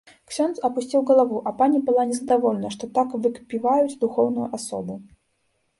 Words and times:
Ксёндз 0.29 0.61
апусціў 0.69 1.03
галаву, 1.09 1.41
а 1.51 1.53
пані 1.61 1.81
была 1.89 2.07
незадаволена, 2.13 2.73
што 2.77 2.93
так 2.97 3.07
выкпіваюць 3.27 3.99
духоўную 4.07 4.47
асобу. 4.59 4.99